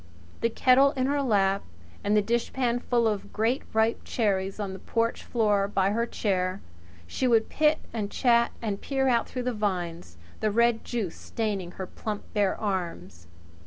[0.39, 1.61] The kettle in her lap
[2.03, 6.59] and the dishpan full of great ripe cherries on the porch floor by her chair,
[7.05, 11.73] she would pit and chat and peer out through the vines, the red juice staining
[11.73, 13.27] her plump bare arms.